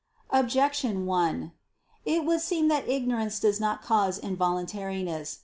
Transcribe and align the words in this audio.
Objection 0.31 1.05
1: 1.05 1.51
It 2.05 2.25
would 2.25 2.41
seem 2.41 2.69
that 2.69 2.89
ignorance 2.89 3.39
does 3.39 3.59
not 3.59 3.83
cause 3.83 4.17
involuntariness. 4.19 5.37